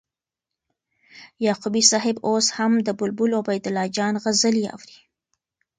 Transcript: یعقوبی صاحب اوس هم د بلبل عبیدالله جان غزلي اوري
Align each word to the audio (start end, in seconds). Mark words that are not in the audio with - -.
یعقوبی 1.45 1.81
صاحب 1.91 2.15
اوس 2.27 2.47
هم 2.57 2.71
د 2.85 2.89
بلبل 2.99 3.31
عبیدالله 3.41 3.85
جان 3.97 4.13
غزلي 4.23 4.63
اوري 4.75 4.97